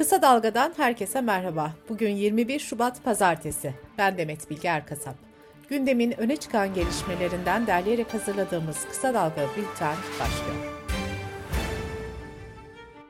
[0.00, 1.72] Kısa Dalga'dan herkese merhaba.
[1.88, 3.74] Bugün 21 Şubat Pazartesi.
[3.98, 5.14] Ben Demet Bilge Erkasap.
[5.68, 10.82] Gündemin öne çıkan gelişmelerinden derleyerek hazırladığımız Kısa Dalga Bülten başlıyor.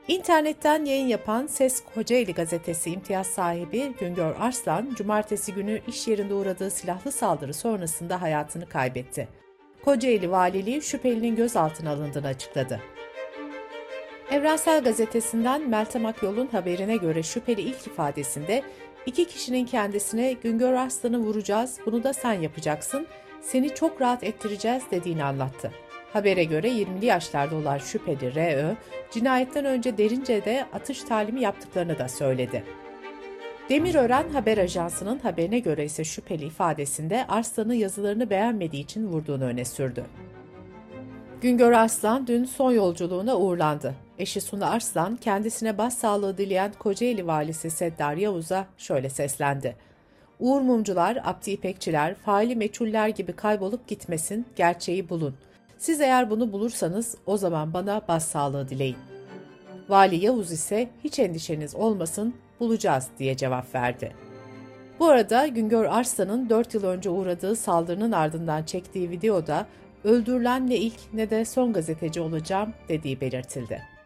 [0.07, 6.71] İnternetten yayın yapan Ses Kocaeli gazetesi imtiyaz sahibi Güngör Arslan, cumartesi günü iş yerinde uğradığı
[6.71, 9.27] silahlı saldırı sonrasında hayatını kaybetti.
[9.85, 12.79] Kocaeli Valiliği şüphelinin gözaltına alındığını açıkladı.
[14.31, 18.63] Evrensel Gazetesi'nden Meltem Akyol'un haberine göre şüpheli ilk ifadesinde
[19.05, 23.07] iki kişinin kendisine Güngör Arslan'ı vuracağız, bunu da sen yapacaksın,
[23.41, 25.71] seni çok rahat ettireceğiz dediğini anlattı.
[26.13, 28.75] Habere göre 20'li yaşlarda olan şüpheli R.Ö,
[29.11, 32.63] cinayetten önce Derince'de atış talimi yaptıklarını da söyledi.
[33.69, 40.05] Demirören Haber Ajansı'nın haberine göre ise şüpheli ifadesinde Arslan'ın yazılarını beğenmediği için vurduğunu öne sürdü.
[41.41, 43.95] Güngör Arslan dün son yolculuğuna uğurlandı.
[44.21, 49.75] Eşi Suna Arslan kendisine başsağlığı dileyen Kocaeli valisi Seddar Yavuz'a şöyle seslendi.
[50.39, 55.35] Uğur mumcular, Abdi İpekçiler, faili meçhuller gibi kaybolup gitmesin, gerçeği bulun.
[55.77, 58.97] Siz eğer bunu bulursanız o zaman bana başsağlığı dileyin.
[59.89, 64.15] Vali Yavuz ise hiç endişeniz olmasın, bulacağız diye cevap verdi.
[64.99, 69.67] Bu arada Güngör Arslan'ın 4 yıl önce uğradığı saldırının ardından çektiği videoda
[70.03, 74.00] öldürülen ne ilk ne de son gazeteci olacağım dediği belirtildi.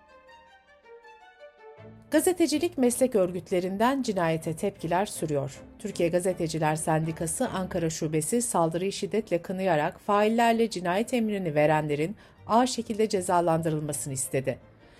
[2.12, 5.62] Gazetecilik meslek örgütlerinden cinayete tepkiler sürüyor.
[5.80, 12.16] Türkiye Gazeteciler Sendikası Ankara Şubesi saldırıyı şiddetle kınayarak faillerle cinayet emrini verenlerin
[12.48, 14.60] ağır şekilde cezalandırılmasını istedi.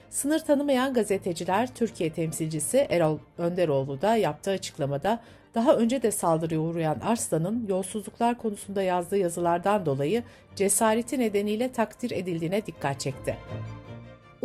[0.10, 5.20] Sınır tanımayan gazeteciler Türkiye temsilcisi Erol Önderoğlu da yaptığı açıklamada
[5.56, 10.24] daha önce de saldırıya uğrayan Arslan'ın yolsuzluklar konusunda yazdığı yazılardan dolayı
[10.56, 13.38] cesareti nedeniyle takdir edildiğine dikkat çekti.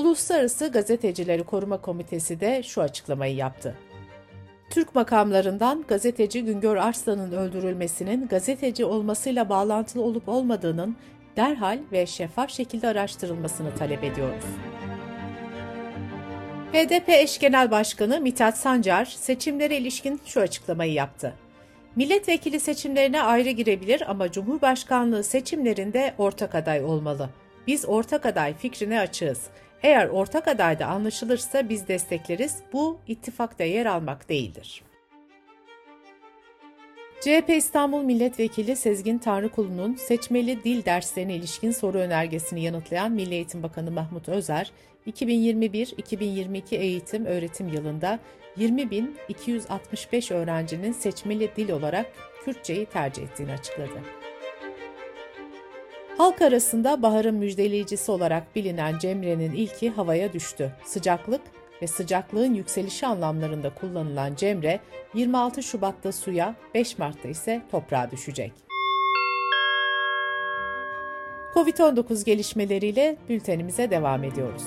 [0.00, 3.76] Uluslararası Gazetecileri Koruma Komitesi de şu açıklamayı yaptı.
[4.70, 10.96] Türk makamlarından gazeteci Güngör Arslan'ın öldürülmesinin gazeteci olmasıyla bağlantılı olup olmadığının
[11.36, 14.44] derhal ve şeffaf şekilde araştırılmasını talep ediyoruz.
[16.72, 21.34] HDP eş genel başkanı Mithat Sancar seçimlere ilişkin şu açıklamayı yaptı.
[21.96, 27.30] Milletvekili seçimlerine ayrı girebilir ama Cumhurbaşkanlığı seçimlerinde ortak aday olmalı.
[27.66, 29.50] Biz ortak aday fikrine açığız.
[29.82, 32.56] Eğer ortak adayda anlaşılırsa biz destekleriz.
[32.72, 34.82] Bu ittifakta yer almak değildir.
[37.20, 43.90] CHP İstanbul Milletvekili Sezgin Tanrıkulu'nun seçmeli dil derslerine ilişkin soru önergesini yanıtlayan Milli Eğitim Bakanı
[43.90, 44.72] Mahmut Özer,
[45.06, 48.18] 2021-2022 eğitim öğretim yılında
[48.58, 52.06] 20.265 öğrencinin seçmeli dil olarak
[52.44, 54.19] Kürtçeyi tercih ettiğini açıkladı.
[56.20, 60.72] Halk arasında baharın müjdeleyicisi olarak bilinen Cemre'nin ilki havaya düştü.
[60.84, 61.40] Sıcaklık
[61.82, 64.80] ve sıcaklığın yükselişi anlamlarında kullanılan Cemre,
[65.14, 68.52] 26 Şubat'ta suya, 5 Mart'ta ise toprağa düşecek.
[71.54, 74.64] Covid-19 gelişmeleriyle bültenimize devam ediyoruz.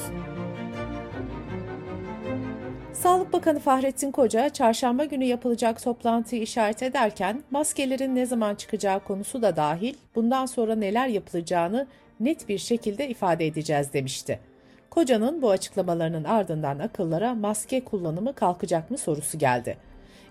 [3.03, 9.41] Sağlık Bakanı Fahrettin Koca, çarşamba günü yapılacak toplantıyı işaret ederken maskelerin ne zaman çıkacağı konusu
[9.41, 11.87] da dahil bundan sonra neler yapılacağını
[12.19, 14.39] net bir şekilde ifade edeceğiz demişti.
[14.89, 19.77] Koca'nın bu açıklamalarının ardından akıllara maske kullanımı kalkacak mı sorusu geldi.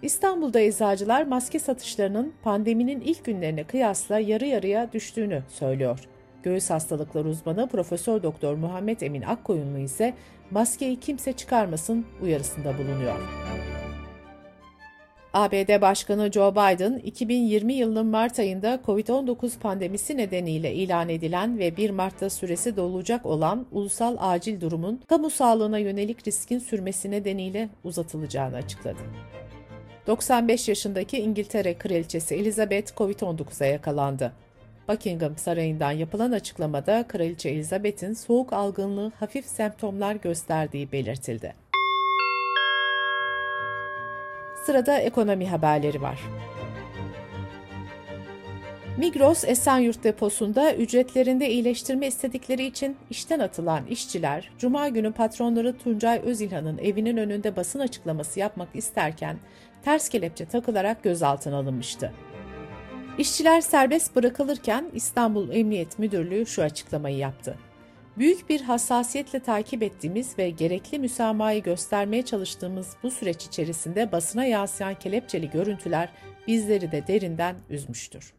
[0.03, 6.09] İstanbul'da eczacılar maske satışlarının pandeminin ilk günlerine kıyasla yarı yarıya düştüğünü söylüyor.
[6.43, 10.15] Göğüs hastalıkları uzmanı Profesör Doktor Muhammed Emin Akkoyunlu ise
[10.51, 13.17] maskeyi kimse çıkarmasın uyarısında bulunuyor.
[15.35, 21.91] ABD Başkanı Joe Biden, 2020 yılının Mart ayında COVID-19 pandemisi nedeniyle ilan edilen ve 1
[21.91, 29.01] Mart'ta süresi dolacak olan ulusal acil durumun kamu sağlığına yönelik riskin sürmesi nedeniyle uzatılacağını açıkladı.
[30.07, 34.33] 95 yaşındaki İngiltere Kraliçesi Elizabeth COVID-19'a yakalandı.
[34.89, 41.55] Buckingham Sarayı'ndan yapılan açıklamada Kraliçe Elizabeth'in soğuk algınlığı hafif semptomlar gösterdiği belirtildi.
[44.67, 46.21] Sırada ekonomi haberleri var.
[48.99, 56.79] Migros Esenyurt deposunda ücretlerinde iyileştirme istedikleri için işten atılan işçiler, Cuma günü patronları Tuncay Özilhan'ın
[56.79, 59.37] evinin önünde basın açıklaması yapmak isterken
[59.85, 62.13] ters kelepçe takılarak gözaltına alınmıştı.
[63.19, 67.59] İşçiler serbest bırakılırken İstanbul Emniyet Müdürlüğü şu açıklamayı yaptı.
[68.19, 74.95] Büyük bir hassasiyetle takip ettiğimiz ve gerekli müsamahayı göstermeye çalıştığımız bu süreç içerisinde basına yansıyan
[74.95, 76.09] kelepçeli görüntüler
[76.47, 78.33] bizleri de derinden üzmüştür.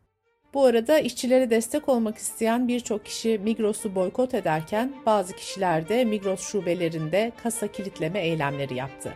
[0.54, 6.42] Bu arada işçilere destek olmak isteyen birçok kişi Migros'u boykot ederken bazı kişiler de Migros
[6.42, 9.14] şubelerinde kasa kilitleme eylemleri yaptı.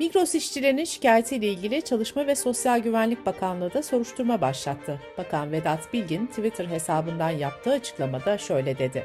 [0.00, 5.00] Migros işçilerinin şikayetiyle ilgili Çalışma ve Sosyal Güvenlik Bakanlığı da soruşturma başlattı.
[5.18, 9.04] Bakan Vedat Bilgin Twitter hesabından yaptığı açıklamada şöyle dedi.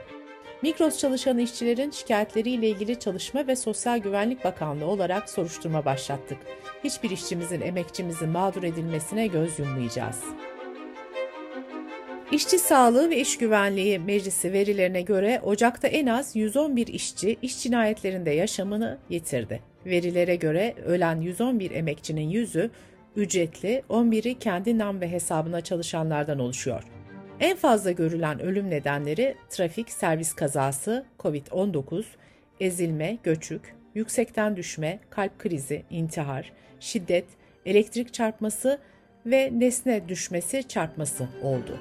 [0.61, 6.37] Migros çalışan işçilerin şikayetleriyle ilgili Çalışma ve Sosyal Güvenlik Bakanlığı olarak soruşturma başlattık.
[6.83, 10.23] Hiçbir işçimizin, emekçimizin mağdur edilmesine göz yummayacağız.
[12.31, 18.31] İşçi Sağlığı ve İş Güvenliği Meclisi verilerine göre Ocak'ta en az 111 işçi iş cinayetlerinde
[18.31, 19.61] yaşamını yitirdi.
[19.85, 22.71] Verilere göre ölen 111 emekçinin yüzü
[23.15, 26.83] ücretli, 11'i kendi nam ve hesabına çalışanlardan oluşuyor.
[27.39, 32.03] En fazla görülen ölüm nedenleri trafik, servis kazası, COVID-19,
[32.59, 37.25] ezilme, göçük, yüksekten düşme, kalp krizi, intihar, şiddet,
[37.65, 38.79] elektrik çarpması
[39.31, 41.79] ve nesne düşmesi çarpması oldu.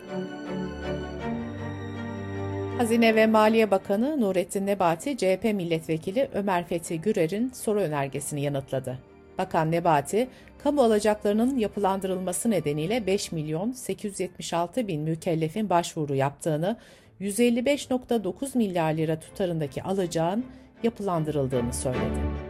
[2.79, 8.99] Hazine ve Maliye Bakanı Nurettin Nebati, CHP milletvekili Ömer Fethi Gürer'in soru önergesini yanıtladı.
[9.39, 10.29] Bakan Nebati,
[10.59, 16.77] kamu alacaklarının yapılandırılması nedeniyle 5 milyon 876 bin mükellefin başvuru yaptığını,
[17.21, 20.45] 155.9 milyar lira tutarındaki alacağın
[20.83, 22.48] yapılandırıldığını söyledi.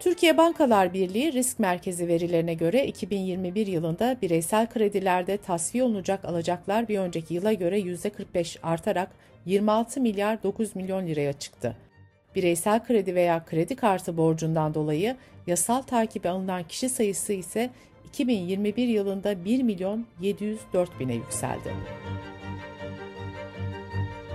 [0.00, 6.98] Türkiye Bankalar Birliği Risk Merkezi verilerine göre 2021 yılında bireysel kredilerde tasfiye olunacak alacaklar bir
[6.98, 9.10] önceki yıla göre %45 artarak
[9.46, 11.76] 26 milyar 9 milyon liraya çıktı.
[12.34, 15.16] Bireysel kredi veya kredi kartı borcundan dolayı
[15.46, 17.70] yasal takibi alınan kişi sayısı ise
[18.08, 21.74] 2021 yılında 1 milyon 704 bine yükseldi.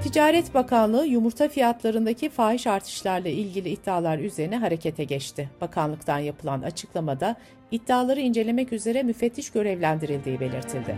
[0.05, 5.49] Ticaret Bakanlığı yumurta fiyatlarındaki fahiş artışlarla ilgili iddialar üzerine harekete geçti.
[5.61, 7.35] Bakanlıktan yapılan açıklamada
[7.71, 10.97] iddiaları incelemek üzere müfettiş görevlendirildiği belirtildi.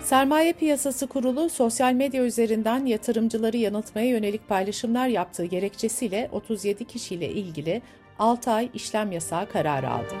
[0.00, 7.82] Sermaye Piyasası Kurulu sosyal medya üzerinden yatırımcıları yanıltmaya yönelik paylaşımlar yaptığı gerekçesiyle 37 kişiyle ilgili
[8.18, 10.14] 6 ay işlem yasağı kararı aldı.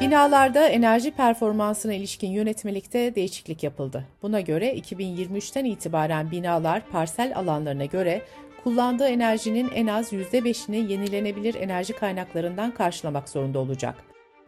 [0.00, 4.04] Binalarda enerji performansına ilişkin yönetmelikte değişiklik yapıldı.
[4.22, 8.22] Buna göre 2023'ten itibaren binalar parsel alanlarına göre
[8.64, 13.94] kullandığı enerjinin en az %5'ini yenilenebilir enerji kaynaklarından karşılamak zorunda olacak.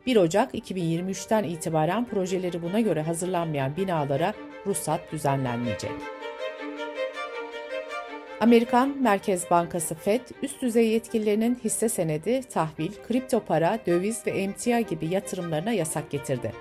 [0.07, 4.35] 1 Ocak 2023'ten itibaren projeleri buna göre hazırlanmayan binalara
[4.67, 6.22] ruhsat düzenlenmeyecek.
[8.43, 14.81] Amerikan Merkez Bankası Fed, üst düzey yetkililerinin hisse senedi, tahvil, kripto para, döviz ve emtia
[14.81, 16.53] gibi yatırımlarına yasak getirdi.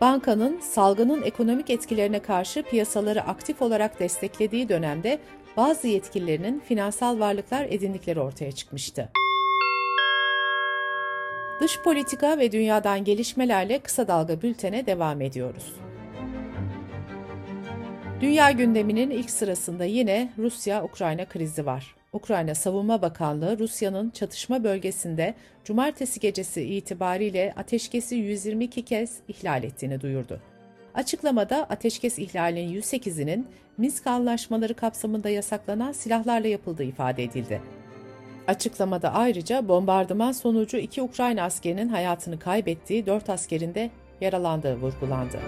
[0.00, 5.18] Bankanın salgının ekonomik etkilerine karşı piyasaları aktif olarak desteklediği dönemde
[5.56, 9.08] bazı yetkililerinin finansal varlıklar edindikleri ortaya çıkmıştı.
[11.60, 15.85] Dış politika ve dünyadan gelişmelerle kısa dalga bültene devam ediyoruz.
[18.20, 21.94] Dünya gündeminin ilk sırasında yine Rusya-Ukrayna krizi var.
[22.12, 25.34] Ukrayna Savunma Bakanlığı Rusya'nın çatışma bölgesinde
[25.64, 30.40] cumartesi gecesi itibariyle ateşkesi 122 kez ihlal ettiğini duyurdu.
[30.94, 33.46] Açıklamada ateşkes ihlalinin 108'inin
[33.78, 37.62] Minsk anlaşmaları kapsamında yasaklanan silahlarla yapıldığı ifade edildi.
[38.46, 43.90] Açıklamada ayrıca bombardıman sonucu iki Ukrayna askerinin hayatını kaybettiği, dört askerin de
[44.20, 45.38] yaralandığı vurgulandı.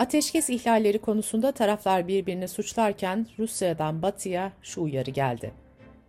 [0.00, 5.52] Ateşkes ihlalleri konusunda taraflar birbirini suçlarken Rusya'dan batıya şu uyarı geldi.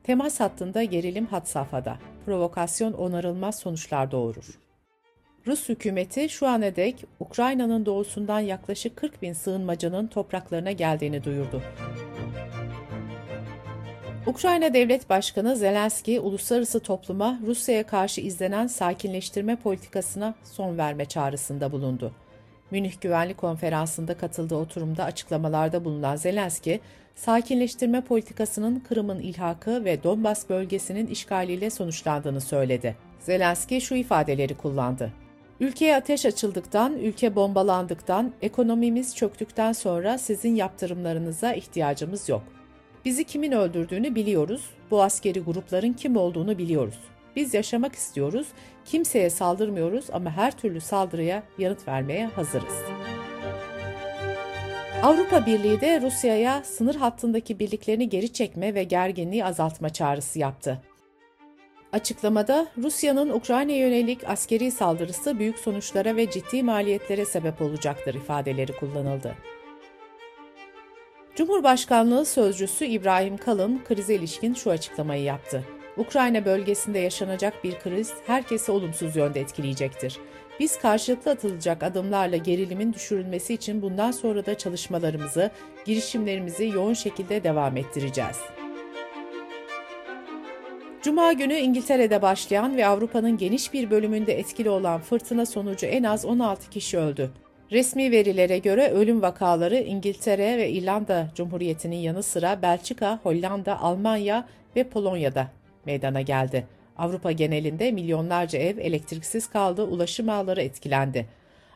[0.04, 1.98] Temas hattında gerilim hat safhada.
[2.26, 4.60] Provokasyon onarılmaz sonuçlar doğurur.
[5.48, 11.62] Rus hükümeti şu ana dek Ukrayna'nın doğusundan yaklaşık 40 bin sığınmacının topraklarına geldiğini duyurdu.
[14.28, 22.12] Ukrayna Devlet Başkanı Zelenski, uluslararası topluma Rusya'ya karşı izlenen sakinleştirme politikasına son verme çağrısında bulundu.
[22.72, 26.80] Münih Güvenlik Konferansı'nda katıldığı oturumda açıklamalarda bulunan Zelenski,
[27.16, 32.96] sakinleştirme politikasının Kırım'ın ilhakı ve Donbas bölgesinin işgaliyle sonuçlandığını söyledi.
[33.20, 35.14] Zelenski şu ifadeleri kullandı.
[35.60, 42.44] Ülkeye ateş açıldıktan, ülke bombalandıktan, ekonomimiz çöktükten sonra sizin yaptırımlarınıza ihtiyacımız yok.
[43.06, 47.00] Bizi kimin öldürdüğünü biliyoruz, bu askeri grupların kim olduğunu biliyoruz.
[47.36, 48.48] Biz yaşamak istiyoruz,
[48.86, 52.76] kimseye saldırmıyoruz ama her türlü saldırıya yanıt vermeye hazırız.
[55.04, 60.82] Avrupa Birliği de Rusya'ya sınır hattındaki birliklerini geri çekme ve gerginliği azaltma çağrısı yaptı.
[61.92, 69.36] Açıklamada Rusya'nın Ukrayna'ya yönelik askeri saldırısı büyük sonuçlara ve ciddi maliyetlere sebep olacaktır ifadeleri kullanıldı.
[71.36, 75.64] Cumhurbaşkanlığı sözcüsü İbrahim Kalın krize ilişkin şu açıklamayı yaptı.
[75.98, 80.20] Ukrayna bölgesinde yaşanacak bir kriz herkesi olumsuz yönde etkileyecektir.
[80.60, 85.52] Biz karşılıklı atılacak adımlarla gerilimin düşürülmesi için bundan sonra da çalışmalarımızı,
[85.86, 88.38] girişimlerimizi yoğun şekilde devam ettireceğiz.
[91.02, 96.26] Cuma günü İngiltere'de başlayan ve Avrupa'nın geniş bir bölümünde etkili olan fırtına sonucu en az
[96.26, 97.32] 16 kişi öldü.
[97.72, 104.84] Resmi verilere göre ölüm vakaları İngiltere ve İrlanda Cumhuriyeti'nin yanı sıra Belçika, Hollanda, Almanya ve
[104.84, 106.68] Polonya'da meydana geldi.
[106.98, 111.26] Avrupa genelinde milyonlarca ev elektriksiz kaldı, ulaşım ağları etkilendi.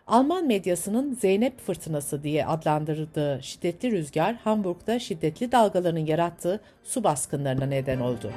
[0.08, 8.00] Alman medyasının Zeynep fırtınası diye adlandırdığı şiddetli rüzgar Hamburg'da şiddetli dalgaların yarattığı su baskınlarına neden
[8.00, 8.32] oldu.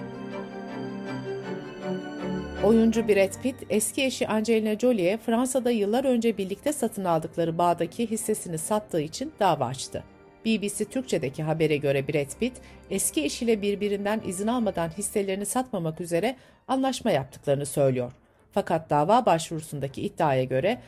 [2.65, 8.59] Oyuncu Brad Pitt, eski eşi Angelina Jolie'ye Fransa'da yıllar önce birlikte satın aldıkları bağdaki hissesini
[8.59, 10.05] sattığı için dava açtı.
[10.45, 12.52] BBC Türkçe'deki habere göre Brad Pitt,
[12.90, 16.37] eski eşiyle birbirinden izin almadan hisselerini satmamak üzere
[16.68, 18.12] anlaşma yaptıklarını söylüyor.
[18.52, 20.78] Fakat dava başvurusundaki iddiaya göre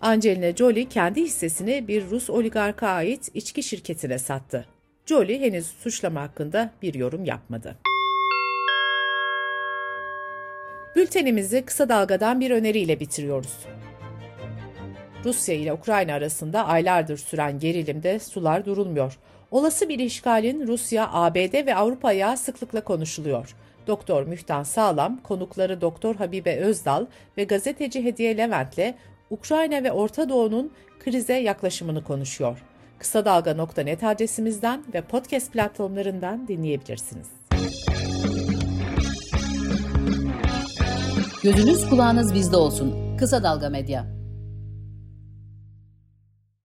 [0.00, 4.66] Angelina Jolie kendi hissesini bir Rus oligarka ait içki şirketine sattı.
[5.06, 7.76] Jolie henüz suçlama hakkında bir yorum yapmadı.
[10.96, 13.58] Bültenimizi kısa dalgadan bir öneriyle bitiriyoruz.
[15.26, 19.18] Rusya ile Ukrayna arasında aylardır süren gerilimde sular durulmuyor.
[19.50, 23.54] Olası bir işgalin Rusya, ABD ve Avrupa'ya sıklıkla konuşuluyor.
[23.86, 27.06] Doktor Mühtan Sağlam, konukları Doktor Habibe Özdal
[27.36, 28.94] ve gazeteci Hediye Levent'le
[29.30, 30.72] Ukrayna ve Orta Doğu'nun
[31.04, 32.62] krize yaklaşımını konuşuyor.
[32.98, 37.26] Kısa Dalga.net adresimizden ve podcast platformlarından dinleyebilirsiniz.
[41.42, 43.16] Gözünüz kulağınız bizde olsun.
[43.18, 44.15] Kısa Dalga Medya.